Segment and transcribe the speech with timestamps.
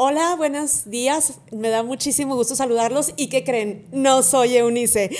[0.00, 1.40] Hola, buenos días.
[1.50, 3.12] Me da muchísimo gusto saludarlos.
[3.16, 3.88] ¿Y qué creen?
[3.90, 5.10] No soy Eunice.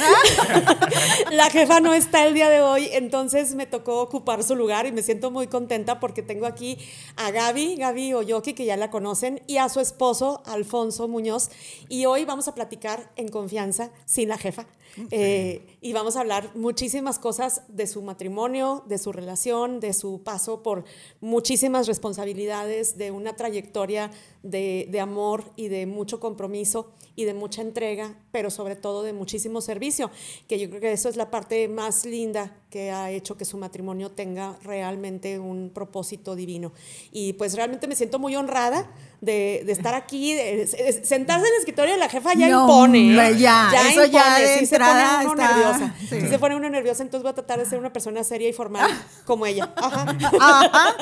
[1.32, 4.92] la jefa no está el día de hoy, entonces me tocó ocupar su lugar y
[4.92, 6.78] me siento muy contenta porque tengo aquí
[7.16, 11.50] a Gaby, Gaby Oyoki, que ya la conocen, y a su esposo, Alfonso Muñoz.
[11.88, 14.66] Y hoy vamos a platicar en confianza, sin la jefa.
[15.10, 20.22] Eh, y vamos a hablar muchísimas cosas de su matrimonio, de su relación, de su
[20.22, 20.84] paso por
[21.20, 24.10] muchísimas responsabilidades, de una trayectoria
[24.42, 29.12] de, de, amor y de mucho compromiso y de mucha entrega, pero sobre todo de
[29.12, 30.10] muchísimo servicio,
[30.46, 33.56] que yo creo que eso es la parte más linda que ha hecho que su
[33.56, 36.72] matrimonio tenga realmente un propósito divino.
[37.12, 38.90] Y pues realmente me siento muy honrada
[39.20, 43.14] de, de estar aquí, de, sentarse en el escritorio de la jefa ya impone.
[43.14, 43.30] Ya,
[43.72, 44.92] ya eso impone, ya sí se pone
[45.24, 45.94] uno está, nerviosa.
[45.98, 46.20] sí.
[46.20, 48.52] Sí se pone uno nerviosa, entonces voy a tratar de ser una persona seria y
[48.52, 48.90] formal
[49.24, 49.72] como ella.
[49.76, 50.94] Ajá.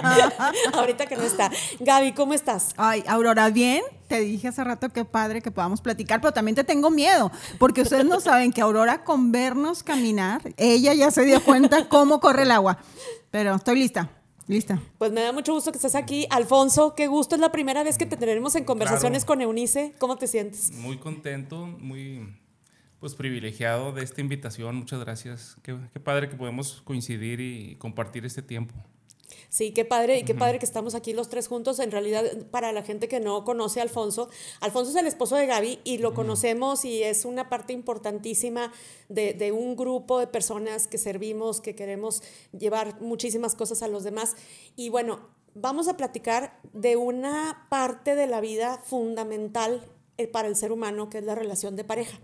[0.73, 1.51] Ahorita que no está.
[1.81, 2.75] Gaby, ¿cómo estás?
[2.77, 3.83] Ay, Aurora, bien.
[4.09, 7.83] Te dije hace rato que padre que podamos platicar, pero también te tengo miedo, porque
[7.83, 12.43] ustedes no saben que Aurora con vernos caminar, ella ya se dio cuenta cómo corre
[12.43, 12.79] el agua.
[13.31, 14.11] Pero estoy lista.
[14.49, 14.81] Lista.
[14.99, 16.29] Pues me da mucho gusto que estés aquí.
[16.31, 17.35] Alfonso, qué gusto.
[17.35, 19.41] Es la primera vez que te tendremos en conversaciones Claro.
[19.41, 19.95] con Eunice.
[19.99, 20.71] ¿Cómo te sientes?
[20.73, 22.33] Muy contento, muy
[23.01, 24.77] pues privilegiado de esta invitación.
[24.77, 25.57] Muchas gracias.
[25.65, 28.73] Qué, qué padre que podemos coincidir y compartir este tiempo.
[29.49, 31.79] Sí, qué padre y qué padre que estamos aquí los tres juntos.
[31.79, 34.29] En realidad, para la gente que no conoce a Alfonso,
[34.61, 38.73] Alfonso es el esposo de Gaby y lo conocemos y es una parte importantísima
[39.09, 42.23] de, de un grupo de personas que servimos, que queremos
[42.57, 44.37] llevar muchísimas cosas a los demás.
[44.77, 45.21] Y bueno,
[45.55, 49.83] vamos a platicar de una parte de la vida fundamental
[50.19, 52.19] eh, para el ser humano, que es la relación de pareja.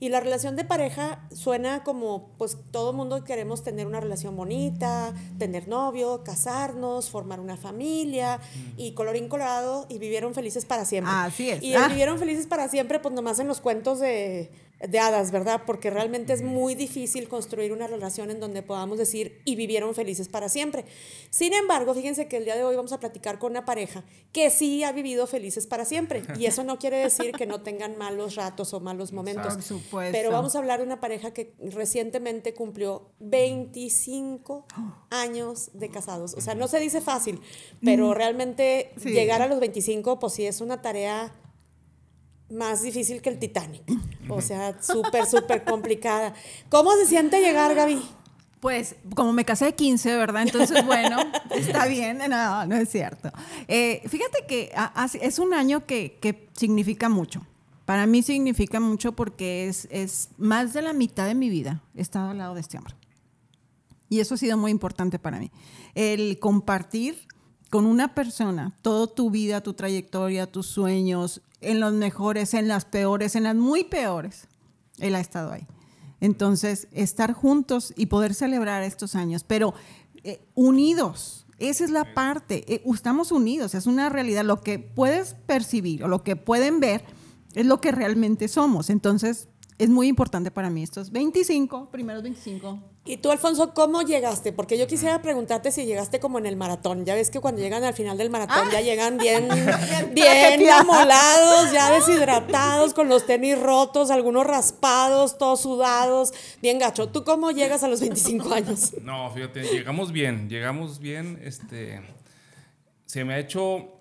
[0.00, 5.12] Y la relación de pareja suena como, pues todo mundo queremos tener una relación bonita,
[5.38, 8.40] tener novio, casarnos, formar una familia
[8.76, 11.12] y colorín colorado y vivieron felices para siempre.
[11.14, 11.62] Así es.
[11.62, 11.88] Y Ah.
[11.88, 14.50] vivieron felices para siempre, pues nomás en los cuentos de,
[14.88, 15.62] de hadas, ¿verdad?
[15.66, 20.28] Porque realmente es muy difícil construir una relación en donde podamos decir y vivieron felices
[20.28, 20.84] para siempre.
[21.30, 24.50] Sin embargo, fíjense que el día de hoy vamos a platicar con una pareja que
[24.50, 26.22] sí ha vivido felices para siempre.
[26.38, 29.54] Y eso no quiere decir que no tengan malos ratos o malos momentos.
[29.54, 30.12] Por supuesto.
[30.12, 34.66] Pero vamos a hablar de una pareja que recientemente cumplió 25
[35.10, 36.34] años de casados.
[36.34, 37.40] O sea, no se dice fácil,
[37.82, 39.10] pero realmente Sí.
[39.10, 41.32] llegar a los 25, pues sí es una tarea
[42.50, 43.82] más difícil que el Titanic.
[44.28, 46.34] O sea, súper, súper complicada.
[46.68, 48.02] ¿Cómo se siente llegar, Gaby?
[48.60, 50.42] Pues como me casé de 15, ¿verdad?
[50.42, 51.18] Entonces, bueno,
[51.50, 52.18] está bien.
[52.28, 53.30] No, no es cierto.
[53.68, 54.72] Eh, fíjate que
[55.20, 57.46] es un año que, que significa mucho.
[57.84, 62.00] Para mí significa mucho porque es, es más de la mitad de mi vida he
[62.00, 62.94] estado al lado de este hombre.
[64.08, 65.50] Y eso ha sido muy importante para mí.
[65.94, 67.26] El compartir
[67.70, 72.84] con una persona toda tu vida, tu trayectoria, tus sueños, en los mejores, en las
[72.84, 74.48] peores, en las muy peores.
[74.98, 75.66] Él ha estado ahí.
[76.20, 79.74] Entonces, estar juntos y poder celebrar estos años, pero
[80.22, 81.46] eh, unidos.
[81.58, 82.64] Esa es la parte.
[82.72, 84.44] Eh, estamos unidos, es una realidad.
[84.44, 87.04] Lo que puedes percibir o lo que pueden ver
[87.54, 88.90] es lo que realmente somos.
[88.90, 89.48] Entonces,
[89.78, 92.78] es muy importante para mí estos 25, primeros 25.
[93.06, 94.52] Y tú, Alfonso, ¿cómo llegaste?
[94.52, 97.04] Porque yo quisiera preguntarte si llegaste como en el maratón.
[97.04, 99.46] Ya ves que cuando llegan al final del maratón ya llegan bien,
[100.14, 107.10] bien amolados, ya deshidratados, con los tenis rotos, algunos raspados, todos sudados, bien gacho.
[107.10, 108.92] ¿Tú cómo llegas a los 25 años?
[109.04, 111.38] No, fíjate, llegamos bien, llegamos bien.
[111.42, 112.00] Este,
[113.04, 113.92] se me ha hecho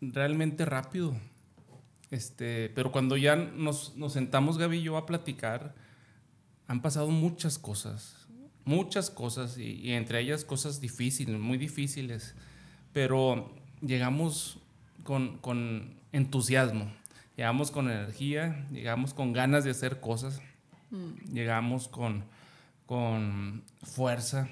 [0.00, 1.16] realmente rápido.
[2.16, 5.74] Este, pero cuando ya nos, nos sentamos Gaby y yo a platicar,
[6.66, 8.26] han pasado muchas cosas,
[8.64, 12.34] muchas cosas, y, y entre ellas cosas difíciles, muy difíciles,
[12.94, 14.60] pero llegamos
[15.04, 16.90] con, con entusiasmo,
[17.36, 20.40] llegamos con energía, llegamos con ganas de hacer cosas,
[21.30, 22.24] llegamos con,
[22.86, 24.48] con fuerza.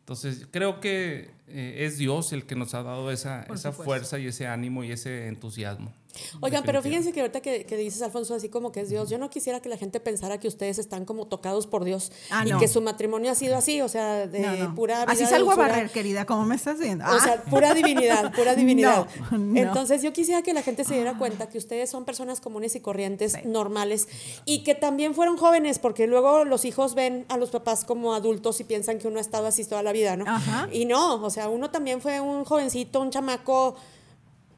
[0.00, 4.26] Entonces, creo que eh, es Dios el que nos ha dado esa, esa fuerza y
[4.26, 5.94] ese ánimo y ese entusiasmo.
[6.40, 9.18] Oigan, pero fíjense que ahorita que, que dices, Alfonso, así como que es Dios, yo
[9.18, 12.50] no quisiera que la gente pensara que ustedes están como tocados por Dios Ah, y
[12.50, 12.58] no.
[12.58, 14.74] que su matrimonio ha sido así, o sea, de No, no.
[14.74, 17.04] pura vida Así salgo a barrer, querida, como me estás viendo.
[17.08, 19.06] O sea, pura divinidad, pura divinidad.
[19.30, 19.60] No, no.
[19.60, 22.80] Entonces yo quisiera que la gente se diera cuenta que ustedes son personas comunes y
[22.80, 24.08] corrientes, normales,
[24.44, 28.58] y que también fueron jóvenes, porque luego los hijos ven a los papás como adultos
[28.60, 30.24] y piensan que uno ha estado así toda la vida, ¿no?
[30.26, 30.68] Ajá.
[30.72, 33.76] Y no, o sea, uno también fue un jovencito, un chamaco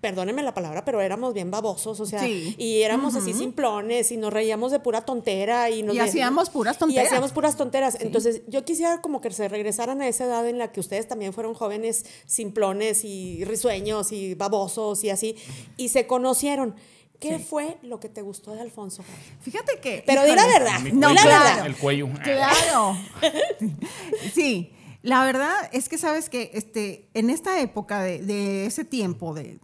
[0.01, 2.55] perdónenme la palabra, pero éramos bien babosos, o sea, Sí.
[2.59, 6.49] y éramos así simplones y nos reíamos de pura tontera y nos Y de- hacíamos
[6.49, 7.07] puras Y tonteras.
[7.09, 7.99] hacíamos puras tonteras.
[8.01, 11.33] Entonces, yo quisiera como que se regresaran a esa edad en la que ustedes también
[11.35, 15.37] fueron jóvenes simplones y risueños y babosos y así
[15.77, 16.75] y se conocieron.
[17.19, 19.05] ¿Qué fue lo que te gustó de Alfonso?
[19.43, 20.03] Fíjate que.
[20.07, 21.45] Pero di la verdad, No, la claro.
[21.45, 21.67] verdad.
[21.67, 22.09] El cuello.
[22.25, 22.97] Claro.
[24.35, 29.35] Sí, la verdad es que sabes que este, en esta época de, de ese tiempo,
[29.35, 29.59] de,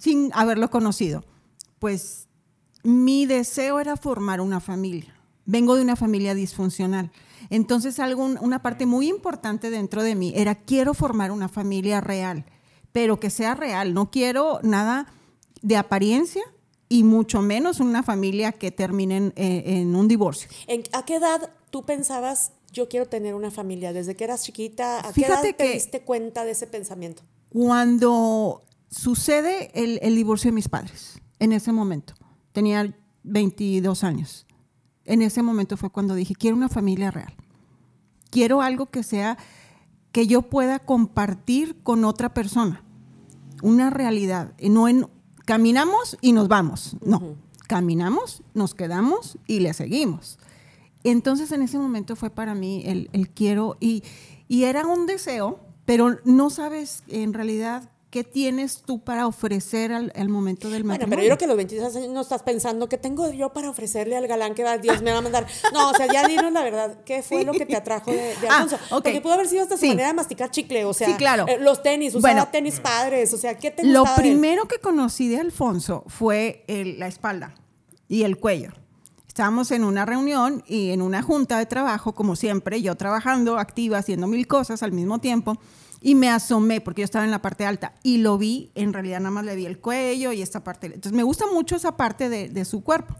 [0.00, 1.24] sin haberlo conocido,
[1.78, 2.28] pues
[2.82, 5.14] mi deseo era formar una familia.
[5.46, 7.10] Vengo de una familia disfuncional.
[7.48, 12.44] Entonces, algo, una parte muy importante dentro de mí era quiero formar una familia real,
[12.92, 13.92] pero que sea real.
[13.94, 15.06] No quiero nada
[15.62, 16.42] de apariencia
[16.88, 20.48] y mucho menos una familia que termine en, eh, en un divorcio.
[20.66, 23.92] ¿En- ¿A qué edad tú pensabas, yo quiero tener una familia?
[23.92, 25.00] ¿Desde que eras chiquita?
[25.00, 27.22] ¿A Fíjate qué edad te que- diste cuenta de ese pensamiento?
[27.48, 32.14] Cuando sucede el, el divorcio de mis padres, en ese momento,
[32.52, 34.46] tenía 22 años.
[35.04, 37.34] En ese momento fue cuando dije, quiero una familia real.
[38.30, 39.38] Quiero algo que sea,
[40.12, 42.84] que yo pueda compartir con otra persona.
[43.62, 44.54] Una realidad.
[44.58, 45.06] y No en,
[45.46, 46.96] caminamos y nos vamos.
[47.04, 47.34] No.
[47.66, 50.38] Caminamos, nos quedamos y le seguimos.
[51.02, 54.02] Entonces en ese momento fue para mí el, el quiero y,
[54.48, 60.12] y era un deseo, pero no sabes en realidad qué tienes tú para ofrecer al,
[60.16, 61.10] al momento del Bueno, matrimonio.
[61.10, 64.16] pero yo creo que los 22 años no estás pensando que tengo yo para ofrecerle
[64.16, 65.46] al galán que va, Dios me va a mandar.
[65.72, 67.44] No, o sea, ya dinos la verdad, ¿qué fue Sí.
[67.44, 68.76] lo que te atrajo de, de Ah, Alfonso?
[68.96, 69.02] ok.
[69.04, 69.88] Porque pudo haber sido hasta su Sí.
[69.90, 71.46] manera de masticar chicle, o sea, Sí, claro.
[71.46, 72.48] eh, los tenis, usaba Bueno.
[72.50, 77.06] tenis padres, o sea, ¿qué te Lo primero que conocí de Alfonso fue el- la
[77.06, 77.54] espalda
[78.08, 78.72] y el cuello.
[79.28, 83.98] Estábamos en una reunión y en una junta de trabajo, como siempre, yo trabajando, activa,
[83.98, 85.56] haciendo mil cosas al mismo tiempo,
[86.00, 89.20] y me asomé, porque yo estaba en la parte alta, y lo vi, en realidad
[89.20, 90.86] nada más le vi el cuello y esta parte.
[90.86, 93.16] Entonces me gusta mucho esa parte de, de su cuerpo.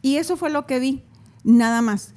[0.00, 1.04] Y eso fue lo que vi,
[1.44, 2.14] nada más.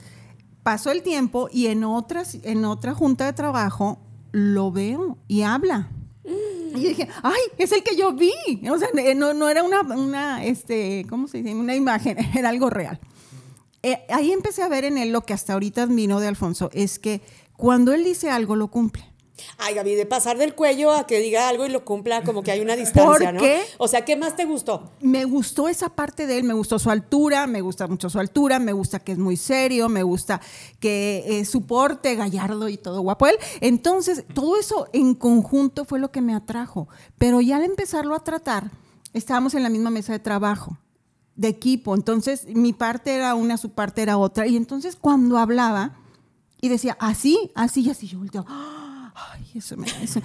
[0.64, 4.00] Pasó el tiempo y en, otras, en otra junta de trabajo
[4.32, 5.90] lo veo y habla.
[6.24, 8.32] Y yo dije, ay, es el que yo vi.
[8.70, 11.56] O sea, eh, no, no era una, una, este, ¿cómo se dice?
[11.56, 13.00] Una imagen, era algo real.
[13.84, 17.00] Eh, ahí empecé a ver en él lo que hasta ahorita admiro de Alfonso, es
[17.00, 17.22] que
[17.58, 19.11] cuando él dice algo, lo cumple.
[19.58, 22.52] Ay, Gaby, de pasar del cuello a que diga algo y lo cumpla, como que
[22.52, 23.40] hay una distancia, ¿no?
[23.40, 23.62] qué?
[23.78, 24.92] O sea, ¿qué más te gustó?
[25.02, 28.60] me gustó esa parte de él, me gustó su altura, me gusta mucho su altura,
[28.60, 30.42] me gusta que es muy serio, me gusta
[30.80, 33.36] que eh, su porte gallardo y todo guapo él.
[33.60, 36.88] Entonces, todo eso en conjunto fue lo que me atrajo.
[37.18, 38.72] Pero ya al empezarlo a tratar,
[39.14, 40.78] estábamos en la misma mesa de trabajo,
[41.36, 41.96] de equipo.
[41.96, 44.48] Entonces, mi parte era una, su parte era otra.
[44.48, 45.98] Y entonces, cuando hablaba
[46.62, 48.48] y decía así, así y así, yo volteaba.
[48.50, 48.81] ¡ah!
[49.56, 50.22] Eso me, eso-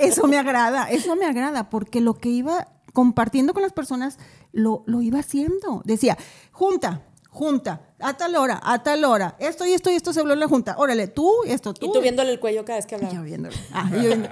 [0.00, 4.18] eso me agrada, eso me agrada, porque lo que iba compartiendo con las personas
[4.52, 5.82] lo, lo iba haciendo.
[5.84, 6.16] Decía,
[6.52, 10.34] junta, junta, a tal hora, a tal hora, esto y esto y esto se habló
[10.34, 10.74] en la junta.
[10.78, 11.86] Órale, tú, esto, tú.
[11.86, 13.24] Y tú viéndole el cuello cada vez que Y yo hablaba.
[13.24, 13.56] viéndolo.
[13.72, 14.28] Ah, y, yo viendo-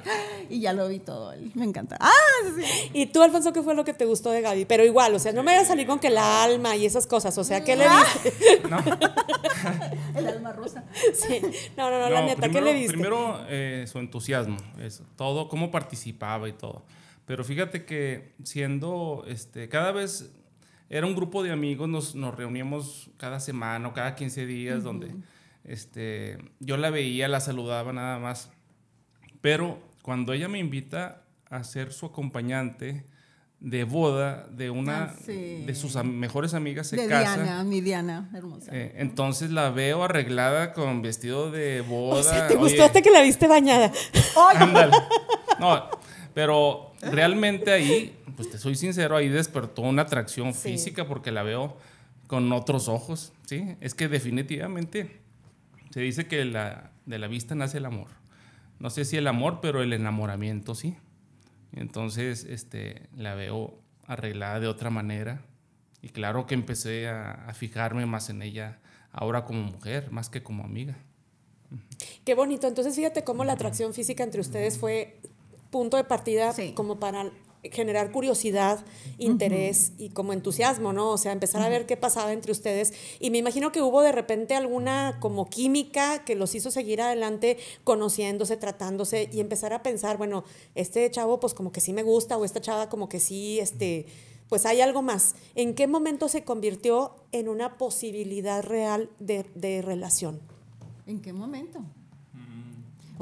[0.51, 1.33] y ya lo vi todo.
[1.55, 1.97] Me encanta.
[2.01, 2.11] Ah,
[2.57, 2.91] sí.
[2.93, 4.65] Y tú, Alfonso, ¿qué fue lo que te gustó de Gaby?
[4.67, 7.07] Pero igual, o sea, no me vayas a salir con que la alma y esas
[7.07, 7.37] cosas.
[7.39, 8.05] O sea, ¿qué le Ah.
[8.23, 8.63] viste?
[10.15, 10.85] El alma rosa.
[11.15, 11.41] Sí.
[11.77, 12.93] No, no, no, la No, neta, primero, ¿qué le viste?
[12.93, 16.83] Primero, eh, su entusiasmo, eso, todo, cómo participaba y todo.
[17.27, 20.31] Pero fíjate que siendo, este, cada vez
[20.91, 25.15] era un grupo de amigos, nos, nos reuníamos cada semana o cada 15 días, donde
[25.65, 28.51] este, yo la veía, la saludaba nada más.
[29.41, 33.05] Pero cuando ella me invita a ser su acompañante
[33.61, 35.65] de boda de una Ah, sí.
[35.67, 37.43] de sus am- mejores amigas, se De casa.
[37.43, 38.71] Diana, mi Diana, hermosa.
[38.75, 42.21] Eh, entonces la veo arreglada con vestido de boda.
[42.21, 43.93] O sea, ¿te Oye, gustó hasta que la viste bañada?
[44.57, 44.97] ándale.
[45.59, 45.89] No,
[46.33, 50.71] pero realmente ahí, pues te soy sincero, ahí despertó una atracción Sí.
[50.73, 51.77] física porque la veo
[52.27, 53.77] con otros ojos, ¿sí?
[53.81, 55.21] Es que definitivamente
[55.91, 58.09] se dice que la, de la vista nace el amor.
[58.79, 60.97] No sé si el amor, pero el enamoramiento sí.
[61.73, 65.43] Entonces, este, la veo arreglada de otra manera.
[66.01, 68.79] Y claro que empecé a, a fijarme más en ella
[69.13, 70.97] ahora como mujer, más que como amiga.
[72.25, 72.67] Qué bonito.
[72.69, 75.21] Entonces, fíjate cómo la atracción física entre ustedes fue
[75.71, 76.73] punto de partida Sí.
[76.75, 77.31] como para
[77.65, 78.85] generar curiosidad,
[79.19, 81.11] interés y como entusiasmo, ¿no?
[81.11, 82.93] O sea, empezar a ver qué pasaba entre ustedes.
[83.19, 87.59] Y me imagino que hubo de repente alguna como química que los hizo seguir adelante
[87.85, 92.39] conociéndose, tratándose y empezar a pensar, bueno, este chavo pues como que sí me gusta
[92.39, 94.07] o esta chava como que sí, este,
[94.49, 95.35] pues hay algo más.
[95.55, 100.41] ¿En qué momento se convirtió en una posibilidad real de, de relación?
[101.07, 101.85] ¿En qué momento?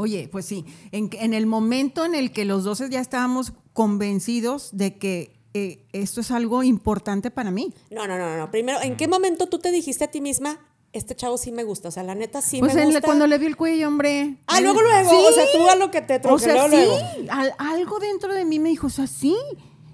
[0.01, 4.71] Oye, pues sí, en, en el momento en el que los dos ya estábamos convencidos
[4.73, 7.73] de que eh, esto es algo importante para mí.
[7.93, 8.51] No, no, no, no.
[8.51, 10.59] Primero, ¿en qué momento tú te dijiste a ti misma,
[10.93, 11.87] este chavo sí me gusta?
[11.87, 13.03] O sea, la neta sí Pues me gusta.
[13.03, 14.37] cuando le vi el cuello, hombre.
[14.49, 15.09] Ah, luego, luego.
[15.11, 15.17] Sí.
[15.29, 16.97] O sea, tú a lo que te O sea, luego.
[16.99, 19.37] sí, al- algo dentro de mí me dijo, o sea, sí.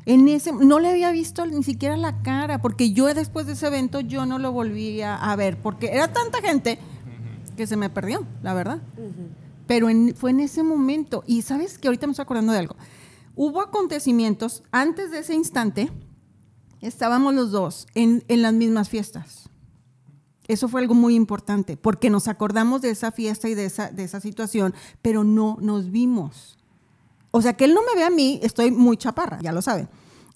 [0.06, 3.66] En ese, no le había visto ni siquiera la cara, porque yo después de ese
[3.66, 6.78] evento yo no lo volví a, a ver, porque era tanta gente
[7.56, 8.80] que se me perdió, la verdad.
[9.66, 11.22] Pero en- fue en ese momento.
[11.26, 12.76] Y sabes que ahorita me estoy acordando de algo.
[13.36, 15.90] Hubo acontecimientos antes de ese instante,
[16.80, 19.48] estábamos los dos en, en las mismas fiestas.
[20.46, 24.04] Eso fue algo muy importante, porque nos acordamos de esa fiesta y de esa, de
[24.04, 26.58] esa situación, pero no nos vimos.
[27.30, 29.88] O sea, que él no me ve a mí, estoy muy chaparra, ya lo saben.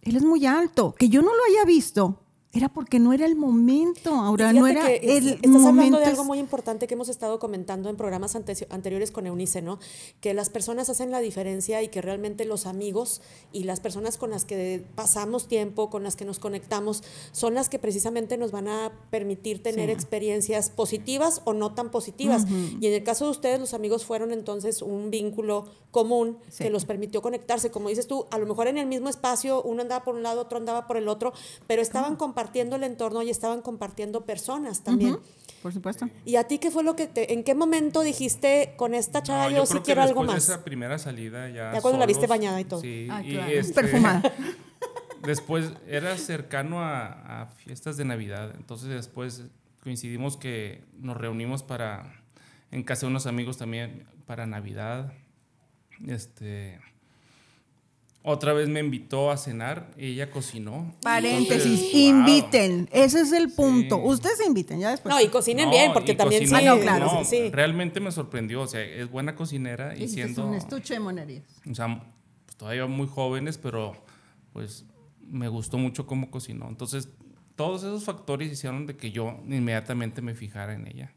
[0.03, 0.95] Él es muy alto.
[0.99, 4.91] Que yo no lo haya visto, era porque no era el momento, ahora no era
[4.91, 5.69] el estás momento.
[5.69, 9.61] hablando de algo muy importante que hemos estado comentando en programas ante- anteriores con Eunice,
[9.61, 9.79] ¿no?
[10.23, 13.21] Que las personas hacen la diferencia y que realmente los amigos
[13.53, 17.03] y las personas con las que pasamos tiempo, con las que nos conectamos,
[17.33, 19.93] son las que precisamente nos van a permitir tener Sí.
[19.93, 22.47] experiencias positivas o no tan positivas.
[22.81, 26.65] Y en el caso de ustedes, los amigos fueron entonces un vínculo común Sí.
[26.65, 27.71] que los permitió conectarse.
[27.71, 30.41] Como dices tú, a lo mejor en el mismo espacio, uno andaba por un lado,
[30.43, 31.35] otro andaba por el otro,
[31.67, 35.15] pero estaban compartiendo el entorno y estaban compartiendo personas también.
[35.15, 35.23] Ujú,
[35.63, 36.09] Por supuesto.
[36.25, 39.51] ¿Y a ti qué fue lo que te, en qué momento dijiste con esta chava
[39.51, 40.35] No, yo, sí creo que quiero algo más?
[40.47, 41.73] de esa primera salida ya.
[41.75, 42.81] Ya cuando la viste solos, bañada y todo.
[42.81, 43.53] Sí, Ah, y claro.
[43.53, 44.23] este, Perfumada.
[45.23, 48.55] Después era cercano a, a fiestas de Navidad.
[48.57, 49.43] Entonces después
[49.83, 52.23] coincidimos que nos reunimos para
[52.71, 55.13] en casa de unos amigos también para Navidad.
[56.07, 56.79] Este
[58.29, 60.95] otra vez me invitó a cenar, ella cocinó.
[61.03, 62.01] Paréntesis, Entonces, wow.
[62.01, 62.89] inviten.
[62.93, 63.97] Ese es el punto.
[63.97, 64.03] Sí.
[64.05, 65.15] Ustedes inviten, ya después.
[65.15, 66.53] no, y cocinen No, bien, porque también sí.
[66.55, 67.05] cocinó- Ah, no, claro.
[67.07, 67.51] no, sí.
[67.51, 71.45] Realmente me sorprendió, o sea, es buena cocinera y Es siendo un estuche de monerías.
[71.71, 72.05] o sea,
[72.45, 73.95] pues, todavía muy jóvenes, pero
[74.53, 74.85] pues
[75.31, 76.69] me gustó mucho cómo cocinó.
[76.69, 77.09] Entonces,
[77.57, 81.13] todos esos factores hicieron de que yo inmediatamente me fijara en ella.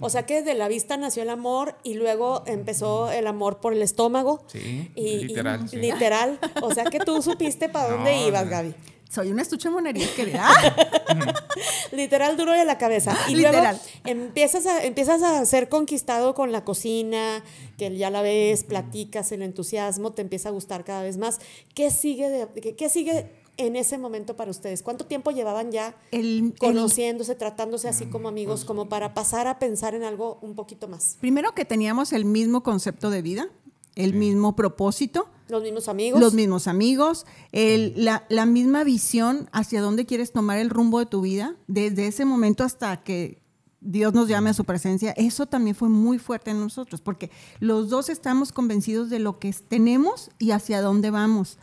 [0.00, 3.72] O sea que de la vista nació el amor y luego empezó el amor por
[3.72, 4.44] el estómago.
[4.46, 5.64] Sí, Y, literal.
[5.64, 5.76] y- sí.
[5.76, 6.38] literal.
[6.62, 8.50] O sea que tú supiste para dónde No, ibas, no.
[8.50, 8.74] Gaby.
[9.10, 10.42] Soy un estuche de monerías, querida.
[10.44, 11.34] ¡Ah!
[11.92, 13.16] Literal duro de la cabeza.
[13.28, 13.62] Y Literal.
[13.62, 13.78] luego
[14.24, 17.44] empiezas a, empiezas a ser conquistado con la cocina,
[17.78, 21.38] que ya la ves, platicas, el entusiasmo te empieza a gustar cada vez más.
[21.74, 24.82] ¿Qué sigue, de, qué, qué sigue en ese momento para ustedes?
[24.82, 29.46] ¿Cuánto tiempo llevaban ya El- el- conociéndose, tratándose así como pues amigos, como para pasar
[29.46, 31.16] a pensar en algo un poquito más?
[31.20, 33.48] primero que teníamos el mismo concepto de vida,
[33.94, 36.20] el mismo propósito, Los mismos amigos.
[36.20, 41.06] los mismos amigos, el- la, la misma visión hacia dónde quieres tomar el rumbo de
[41.06, 43.40] tu vida, desde ese momento hasta que
[43.86, 47.30] Dios nos llame a su presencia, eso también fue muy fuerte en nosotros, porque
[47.60, 51.58] los dos estamos convencidos de lo que tenemos y hacia dónde vamos.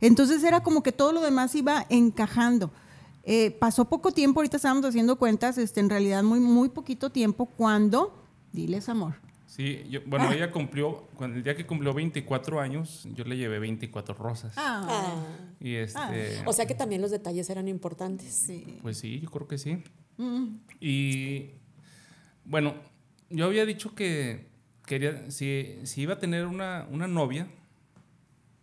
[0.00, 2.70] Entonces era como que todo lo demás iba encajando.
[3.24, 7.46] Eh, pasó poco tiempo, ahorita estábamos haciendo cuentas, este, en realidad muy, muy poquito tiempo,
[7.46, 8.22] cuando,
[8.52, 9.14] diles amor,
[9.48, 13.58] Sí, yo- bueno, ella cumplió, cuando el día que cumplió 24 años, yo le llevé
[13.58, 14.52] 24 rosas.
[14.56, 15.14] Ah,
[15.60, 18.34] Y este, o sea que también los detalles eran importantes.
[18.34, 18.78] sí.
[18.82, 19.82] pues sí, yo creo que sí.
[20.18, 20.56] Mm.
[20.78, 21.50] Y
[22.44, 22.74] bueno,
[23.30, 24.46] yo había dicho que
[24.84, 27.48] quería, si, si iba a tener una, una novia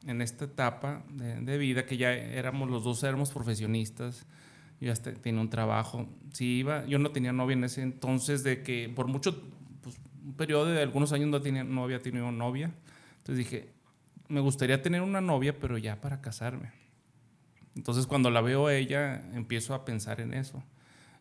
[0.06, 4.26] en esta etapa de, de vida, que ya éramos los dos, éramos profesionistas,
[4.80, 8.64] yo ya tenía un trabajo, si iba, yo no tenía novia en ese entonces, de
[8.64, 9.42] que por mucho,
[9.82, 12.72] pues, un periodo de algunos años no, tenía, no había tenido novia,
[13.18, 13.70] entonces dije,
[14.28, 16.72] me gustaría tener una novia, pero ya para casarme.
[17.76, 20.64] Entonces cuando la veo a ella, empiezo a pensar en eso.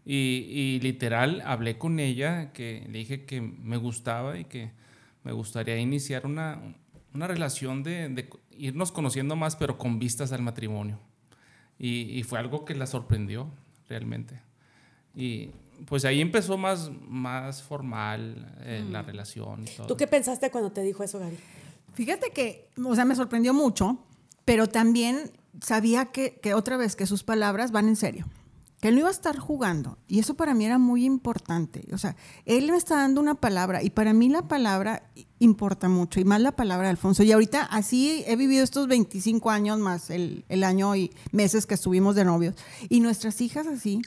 [0.04, 4.72] Y, y literal hablé con ella, que le dije que me gustaba y que
[5.22, 6.60] me gustaría iniciar una,
[7.14, 10.98] una relación de, de irnos conociendo más, pero con vistas al matrimonio.
[11.78, 13.50] Y, y fue algo que la sorprendió
[13.88, 14.40] realmente.
[15.14, 15.50] Y
[15.86, 19.86] pues ahí empezó más, más formal eh, la relación y todo.
[19.86, 21.36] ¿Tú qué pensaste cuando te dijo eso, Gaby?
[21.94, 23.98] Fíjate que, o sea, me sorprendió mucho,
[24.44, 28.26] pero también sabía que, que otra vez que sus palabras van en serio,
[28.82, 29.96] que él no iba a estar jugando.
[30.08, 31.86] Y eso para mí era muy importante.
[31.92, 35.08] O sea, él me está dando una palabra y para mí la palabra
[35.38, 37.22] importa mucho y más la palabra de Alfonso.
[37.22, 41.74] Y ahorita así he vivido estos 25 años más el, el año y meses que
[41.74, 42.56] estuvimos de novios.
[42.88, 44.02] Y nuestras hijas así,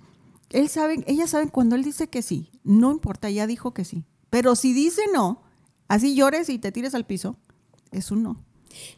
[0.49, 4.03] él sabe, ellas saben cuando él dice que sí, no importa, ya dijo que sí.
[4.29, 5.41] Pero si dice no,
[5.87, 7.37] así llores y te tires al piso,
[7.93, 8.43] es un no.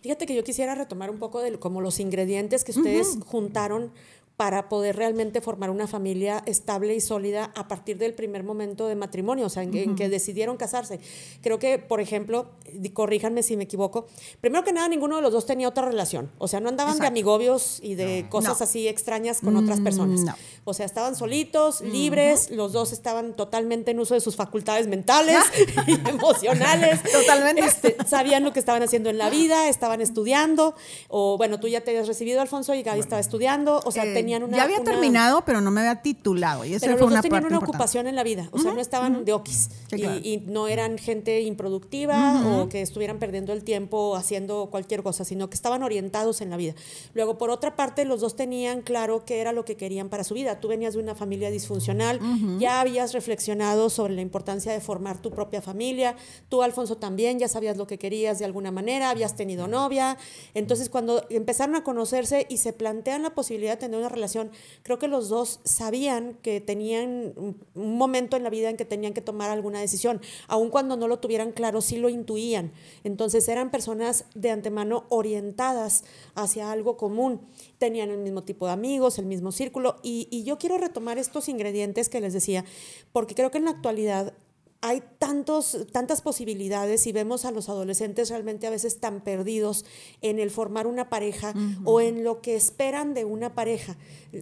[0.01, 3.91] Fíjate que yo quisiera retomar un poco de como los ingredientes que ustedes juntaron
[4.38, 8.96] para poder realmente formar una familia estable y sólida a partir del primer momento de
[8.96, 11.00] matrimonio, o sea, en, que decidieron casarse.
[11.41, 12.51] Creo que, por ejemplo,
[12.94, 14.06] corríjanme si me equivoco,
[14.39, 17.08] primero que nada, ninguno de los dos tenía otra relación, o sea, no andaban de
[17.08, 20.22] amigobios y de cosas así extrañas con otras mm, personas.
[20.65, 25.38] O sea, estaban solitos, libres, los dos estaban totalmente en uso de sus facultades mentales
[25.88, 27.01] y emocionales.
[27.01, 27.62] Totalmente.
[27.65, 30.75] Este, sabían lo que estaban haciendo en la vida, estaban estudiando,
[31.08, 34.26] o bueno, tú ya te habías recibido, Alfonso, y Gaby estaba estudiando, o sea, eh,
[34.27, 36.65] ya había terminado, pero no me había titulado.
[36.65, 38.50] Y eso pero fue los una tenían una ocupación en la vida.
[38.51, 39.69] O sea, no estaban de okis.
[39.91, 45.50] y, no eran gente improductiva o que estuvieran perdiendo el tiempo haciendo cualquier cosa, sino
[45.50, 46.74] que estaban orientados en la vida.
[47.13, 50.34] Luego, por otra parte, los dos tenían claro qué era lo que querían para su
[50.34, 50.60] vida.
[50.60, 52.19] Tú venías de una familia disfuncional,
[52.60, 56.15] ya habías reflexionado sobre la importancia de formar tu propia familia.
[56.50, 60.17] Tú, Alfonso, también ya sabías lo que querías de alguna manera, habías tenido novia.
[60.53, 64.51] Entonces, cuando empezaron a conocerse y se plantean la posibilidad de tener una relación,
[64.83, 69.13] creo que los dos sabían que tenían un momento en la vida en que tenían
[69.13, 72.74] que tomar alguna decisión, aun cuando no lo tuvieran claro, sí lo intuían.
[73.03, 76.03] Entonces eran personas de antemano orientadas
[76.36, 77.41] hacia algo común,
[77.77, 81.47] tenían el mismo tipo de amigos, el mismo círculo, y, y yo quiero retomar estos
[81.47, 82.65] ingredientes que les decía,
[83.13, 84.33] porque creo que en la actualidad
[84.81, 89.86] hay tantos, tantas posibilidades y vemos a los adolescentes realmente a veces tan perdidos
[90.22, 91.53] en el formar una pareja
[91.84, 93.98] o en lo que esperan de una pareja.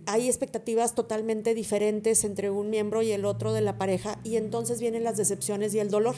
[0.06, 4.80] Hay expectativas totalmente diferentes entre un miembro y el otro de la pareja y entonces
[4.80, 6.16] vienen las decepciones y el dolor.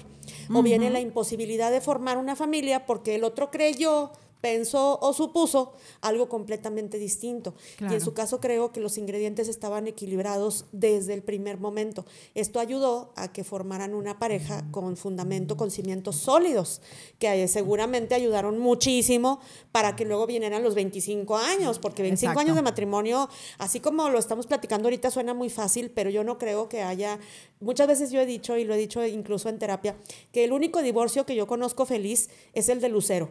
[0.54, 5.74] O viene la imposibilidad de formar una familia porque el otro creyó pensó o supuso
[6.02, 7.56] algo completamente distinto.
[7.80, 12.06] Y en su caso creo que los ingredientes estaban equilibrados desde el primer momento.
[12.36, 16.82] Esto ayudó a que formaran una pareja con fundamento, con cimientos sólidos,
[17.20, 19.40] que seguramente ayudaron muchísimo
[19.72, 24.20] para que luego vinieran los 25 años, porque 25 años de matrimonio, así como lo
[24.20, 27.20] estamos platicando ahorita, suena muy fácil, pero yo no creo que haya,
[27.60, 29.96] muchas veces yo he dicho, y lo he dicho incluso en terapia,
[30.32, 33.30] que el único divorcio que yo conozco feliz es el de Lucero.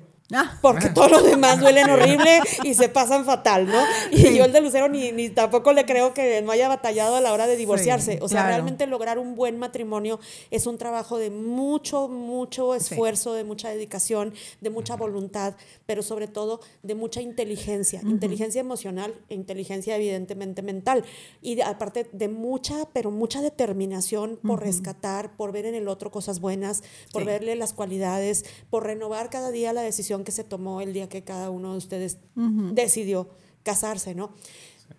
[0.60, 3.80] Porque todos los demás duelen horrible y se pasan fatal, ¿no?
[4.10, 7.20] Y yo el de Lucero ni, ni, tampoco le creo que no haya batallado a
[7.20, 8.18] la hora de divorciarse.
[8.22, 10.18] o sea, realmente lograr un buen matrimonio
[10.50, 15.54] es un trabajo de mucho, mucho esfuerzo, de mucha dedicación, de mucha voluntad,
[15.86, 21.04] pero sobre todo de mucha inteligencia, inteligencia emocional e inteligencia evidentemente mental.
[21.40, 26.40] Y aparte de mucha, pero mucha determinación por rescatar, por ver en el otro cosas
[26.40, 30.92] buenas, por verle las cualidades, por renovar cada día la decisión que se tomó el
[30.92, 33.28] día que cada uno de ustedes decidió
[33.62, 34.32] casarse, ¿no?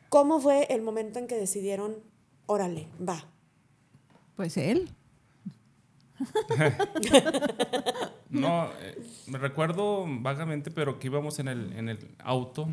[0.09, 1.97] ¿Cómo fue el momento en que decidieron,
[2.45, 3.25] órale, va?
[4.35, 4.89] Pues él.
[8.29, 12.67] no, eh, me recuerdo vagamente, pero que íbamos en el, en el auto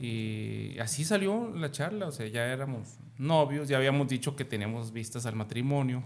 [0.00, 4.92] y así salió la charla, o sea, ya éramos novios, ya habíamos dicho que teníamos
[4.92, 6.02] vistas al matrimonio.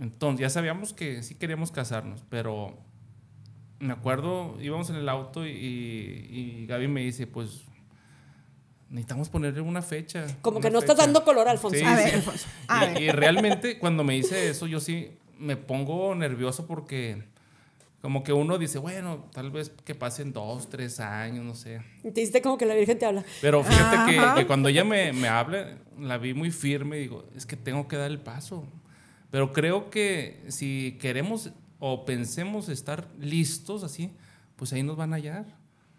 [0.00, 2.76] Entonces, ya sabíamos que sí queríamos casarnos, pero
[3.78, 7.64] me acuerdo, íbamos en el auto y, y Gaby me dice, pues
[8.88, 10.26] necesitamos ponerle una fecha.
[10.42, 11.84] Como que no estás dando color, Alfonso.
[11.84, 12.46] a ver, Alfonso.
[13.00, 17.22] y, realmente cuando me dice eso, yo sí me pongo nervioso porque
[18.00, 21.80] como que uno dice, bueno, tal vez que pasen dos, tres años, no sé.
[22.02, 23.24] te diste como que la Virgen te habla.
[23.40, 27.24] Pero fíjate que, que, cuando ella me, me habla, la vi muy firme y digo,
[27.36, 28.64] es que tengo que dar el paso.
[29.30, 34.12] Pero creo que si queremos o pensemos estar listos así,
[34.56, 35.46] pues ahí nos van a hallar.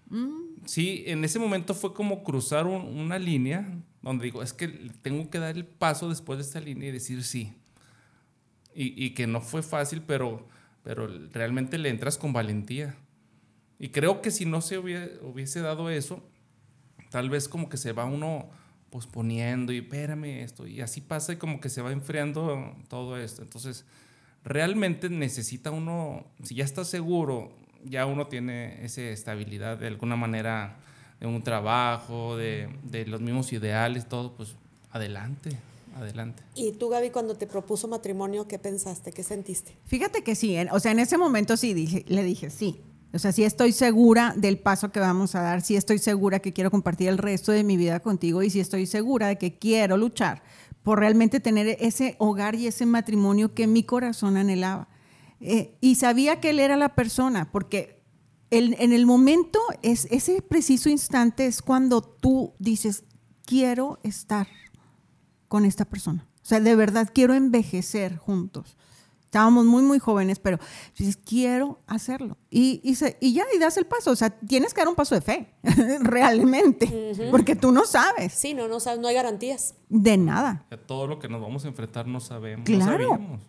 [0.10, 0.66] Mm.
[0.66, 3.68] Sí, en ese momento fue como cruzar una línea
[4.02, 4.68] donde digo, es que
[5.02, 7.54] tengo que dar el paso después de esta línea y decir sí.
[8.74, 10.48] Y, y, que no fue fácil, pero,
[10.84, 12.96] pero realmente le entras con valentía.
[13.80, 16.24] Y creo que si no se hubiese, hubiese dado eso,
[17.10, 18.50] tal vez como que se va uno
[18.90, 23.42] posponiendo y espérame esto, y así pasa y como que se va enfriando todo esto.
[23.42, 23.86] Entonces,
[24.48, 27.52] realmente necesita uno, si ya está seguro,
[27.84, 30.78] ya uno tiene esa estabilidad de alguna manera
[31.20, 34.56] de un trabajo, de, de los mismos ideales, todo, pues
[34.92, 35.52] adelante.
[35.96, 36.44] Adelante.
[36.54, 39.12] ¿Y tú, Gaby, cuando te propuso matrimonio, qué pensaste?
[39.12, 39.76] ¿Qué sentiste?
[39.86, 42.80] Fíjate que sí, o sea, en ese momento sí dije, le dije sí.
[43.14, 46.54] O sea, sí estoy segura del paso que vamos a dar, sí estoy segura que
[46.54, 49.98] quiero compartir el resto de mi vida contigo y sí estoy segura de que quiero
[49.98, 50.44] luchar
[50.88, 54.88] por realmente tener ese hogar y ese matrimonio que mi corazón anhelaba.
[55.42, 58.02] Eh, y sabía que él era la persona, porque
[58.52, 63.04] en el momento, es, ese preciso instante es cuando tú dices,
[63.44, 64.48] quiero estar
[65.50, 66.26] con esta persona.
[66.36, 68.78] O sea, de verdad quiero envejecer juntos.
[69.38, 70.58] Estábamos muy, muy jóvenes, pero
[70.98, 72.38] dices, quiero hacerlo.
[72.50, 74.10] Y, y, se- y ya, y das el paso.
[74.12, 75.54] O sea, tienes que dar un paso de fe,
[76.02, 79.76] realmente, porque tú no sabes Sí, no, no, sabes, no hay garantías.
[79.90, 80.66] de nada.
[80.72, 82.66] Ya todo lo que nos vamos a enfrentar no sabemos.
[82.66, 82.82] Claro.
[83.10, 83.42] No sabíamos.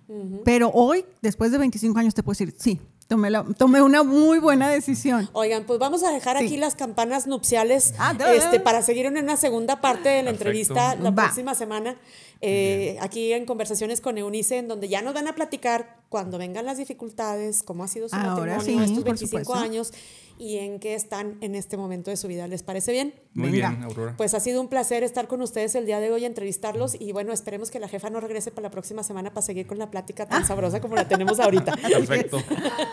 [0.44, 4.38] Pero hoy, después de 25 años, te puedo decir, sí, tomé, la, tomé una muy
[4.38, 5.28] buena decisión.
[5.32, 6.44] Oigan, pues vamos a dejar Sí.
[6.44, 10.48] aquí las campanas nupciales Ah, este, para seguir en una segunda parte de la Perfecto.
[10.50, 11.24] entrevista la Va.
[11.24, 11.96] próxima semana.
[12.40, 16.64] eh, aquí en Conversaciones con Eunice, en donde ya nos van a platicar cuando vengan
[16.64, 19.54] las dificultades, cómo ha sido su Ahora matrimonio sí, estos por 25 supuesto.
[19.64, 19.92] años
[20.38, 22.46] y en qué están en este momento de su vida.
[22.46, 23.12] ¿Les parece bien?
[23.34, 23.70] Muy Venga.
[23.70, 24.14] bien, Aurora.
[24.16, 27.32] Pues ha sido un placer estar con ustedes el día de hoy, entrevistarlos y bueno,
[27.32, 30.22] esperemos que la jefa no regrese para la próxima semana para seguir con la plática
[30.24, 30.28] Ah.
[30.28, 31.76] tan sabrosa como la tenemos ahorita.
[31.82, 32.38] Perfecto.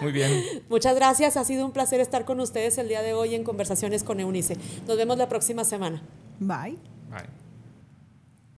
[0.02, 0.44] Muy bien.
[0.70, 4.04] Muchas gracias, ha sido un placer estar con ustedes el día de hoy en Conversaciones
[4.04, 4.58] con Eunice.
[4.88, 6.02] Nos vemos la próxima semana.
[6.40, 6.78] Bye.
[7.12, 7.45] Bye.